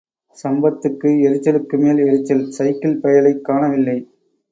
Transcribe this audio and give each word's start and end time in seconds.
சம்பந்தத்துக்கு 0.43 1.09
எரிச்சலுக்கு 1.25 1.79
மேல் 1.79 1.97
எரிச்சல், 1.97 2.49
சைக்கிள் 2.49 2.99
பயலைக் 2.99 3.41
காணவில்லை. 3.41 3.97